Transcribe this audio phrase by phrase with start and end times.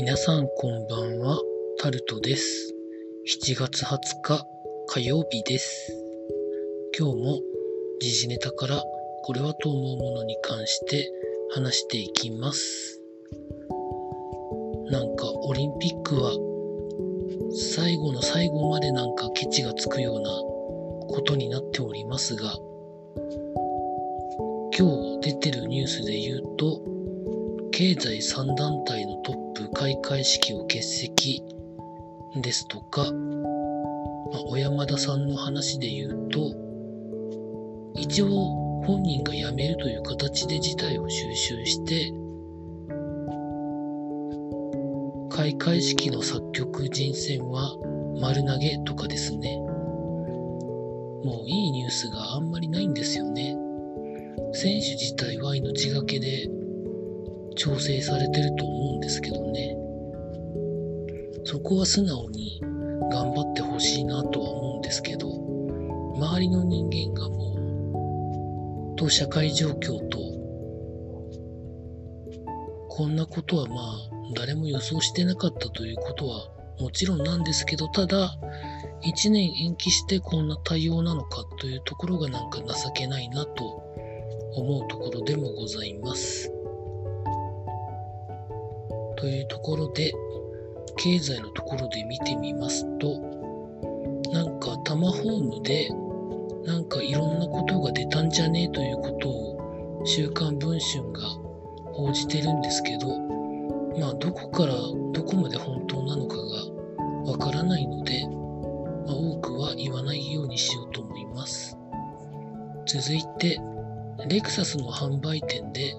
[0.00, 1.40] 皆さんこんばんは、
[1.80, 2.72] タルトです。
[3.42, 4.46] 7月20日
[4.86, 5.92] 火曜日です。
[6.96, 7.40] 今日も
[8.00, 8.80] 時事ネタから
[9.24, 11.10] これはと思うものに関して
[11.50, 13.02] 話していきます。
[14.92, 16.30] なんかオリンピックは
[17.74, 20.30] 最後の最後までなんかケチがつくような
[21.12, 22.54] ことになっておりますが、
[24.78, 26.97] 今日出てるニュースで言うと、
[27.70, 31.42] 経済3団体のトップ開会式を欠席
[32.36, 36.54] ですとか、まあ、小山田さんの話で言うと、
[37.94, 38.28] 一応
[38.84, 42.12] 本人が辞めるという形で事態を収集して、
[45.30, 47.76] 開会式の作曲人選は
[48.20, 49.56] 丸投げとかですね。
[51.24, 53.56] もういいニュースがあんまりないんですよね。
[54.52, 56.48] 選手自体は命がけで
[57.58, 59.76] 調整されてると思うんですけどね。
[61.44, 62.60] そこは素直に
[63.10, 65.28] 頑張ってほしいなとは思うんですけど、
[66.16, 70.18] 周りの人間がもう、と社会状況と、
[72.88, 78.38] こんなことはまあ、誰も予想してなかったということはもちろんなんですけど、ただ、
[79.02, 83.64] 1年延期してこんな対応なのかというところがなんか情けないなと
[84.54, 86.52] 思うところでもございます。
[89.18, 90.12] というところで、
[90.96, 93.18] 経済のところで見てみますと、
[94.30, 95.88] なんかタマホームで、
[96.64, 101.20] なんかいろんなことが出たんじゃねえということを、週刊文春が
[101.92, 103.18] 報じてるんですけど、
[103.98, 104.74] まあどこから
[105.12, 108.24] どこまで本当なのかがわからないので、
[109.06, 111.76] まあ、多くは言わないようにしようと思います。
[112.86, 113.58] 続いて、
[114.28, 115.94] レクサスの販売店で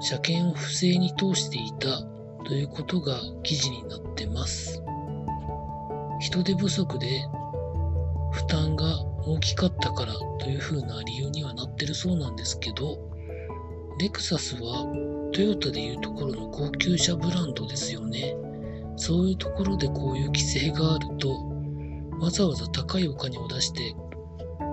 [0.00, 2.15] 車検を不正に通していた
[2.46, 4.80] ということが記事になってます。
[6.20, 7.06] 人手不足で
[8.30, 8.84] 負担が
[9.24, 12.98] 大きかったからというふうな理由にはなってるそうなんですけど、
[13.98, 14.86] レクサスは
[15.32, 18.36] トヨタでいうところの高級車ブランドですよね。
[18.96, 21.28] そういうところでこういう規制があると、
[22.20, 23.94] わざわざ高いお金を出して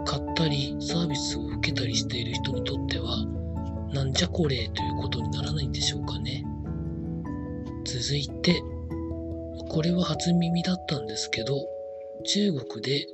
[0.05, 3.25] 買ったりサービスを受けたりしている人にとっては、
[3.91, 6.02] なんじゃこれということにならないんでしょう。
[8.03, 8.61] 続いて、
[9.69, 11.55] これは初耳だったんですけど、
[12.25, 13.07] 中国で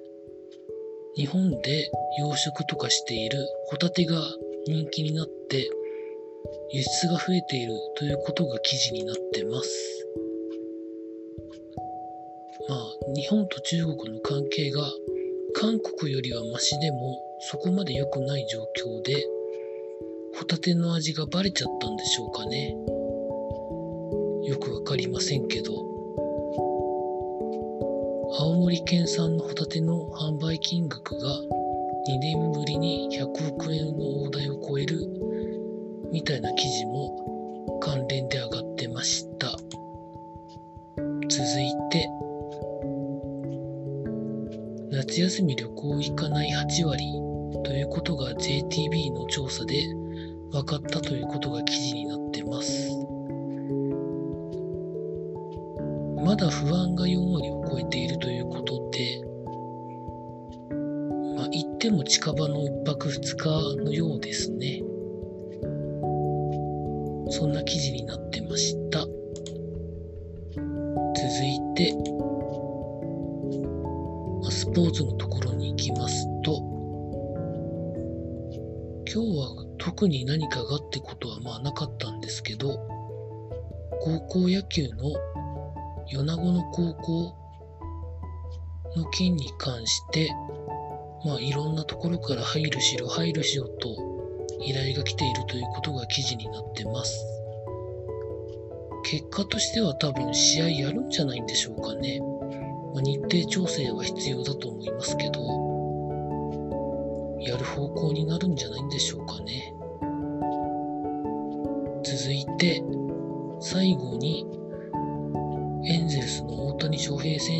[1.16, 4.20] 日本で養殖とかしているホタテが
[4.66, 5.70] 人気になって
[6.72, 10.08] 輸出が増えているということが記事になってます。
[12.68, 14.82] まあ、日本と中国の関係が
[15.54, 17.16] 韓国よりはマシでも
[17.52, 19.24] そこまで良くない状況で、
[20.36, 22.76] ホタテの味がバレちゃったんでしょうかね。
[24.50, 25.72] よくわかりませんけど、
[28.40, 31.28] 青森県産のホタテの販売金額が
[32.08, 35.08] 2年ぶりに100億円の大台を超える
[36.12, 39.52] みたいな記事も関連で上がってました。
[40.98, 42.10] 続いて、
[44.90, 47.06] 夏休み旅行行かない8割
[47.64, 49.76] ということが JTB の調査で
[50.52, 53.19] 分かったということが記事になってます。
[56.24, 59.22] まだ不安が4割を超えているということで、
[61.36, 64.84] まあ、言っても近場の1泊2日のようですね。
[67.30, 69.00] そんな記事になってました。
[69.00, 69.12] 続
[71.46, 71.94] いて、
[74.50, 76.58] スポーツのところに行きますと、
[79.12, 82.78] 今日は特に何かがってことはまあなかったんですけど、
[84.02, 85.14] 高校野球の
[86.12, 87.36] 米子の高校
[88.96, 90.30] の件に関して、
[91.26, 93.90] まあいろんなところから入るしろ入るしろと
[94.62, 97.26] 依頼が来ているということが記事になってます。
[99.04, 102.20] 結果としては多分試合やるんじゃないんでしょうかね。
[102.94, 105.40] まあ、日程調整は必要だと思いますけど、
[107.42, 109.74] やる方向になるんじゃないんでしょうかね。
[112.04, 112.84] 続いて、
[113.60, 114.46] 最後に、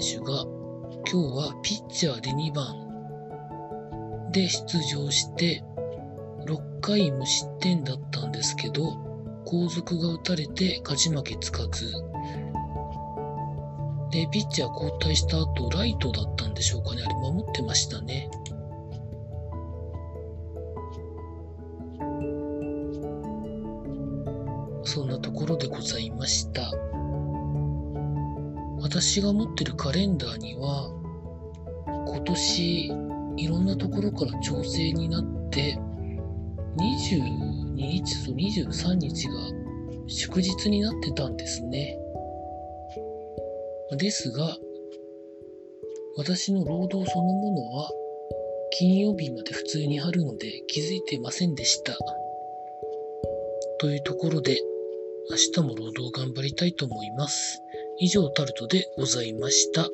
[0.02, 0.46] 選手が、
[1.12, 5.64] 今日はピッチャーで2番で出場して、
[6.46, 8.96] 6回無失点だったんですけど、
[9.46, 11.92] 後続が打たれて勝ち負けつかず、
[14.12, 17.04] で、ピッチャー交代した後、ライトだったんでしょうかね。
[17.06, 18.30] あれ、守ってましたね。
[24.84, 26.89] そんなところでございました。
[28.82, 30.92] 私が持ってるカレンダーには、
[31.86, 32.86] 今年
[33.38, 35.78] いろんなところから調整になって、
[36.78, 39.34] 22日と23日が
[40.08, 41.98] 祝日になってたんですね。
[43.98, 44.58] ですが、
[46.18, 47.90] 私の労働そのものは
[48.72, 51.98] 金曜日まで普通に貼るので気づいてませんでした。
[53.80, 54.60] というところで、
[55.32, 57.62] 明日も労働頑張りたいと思います。
[58.00, 59.90] 以上タルトでございました。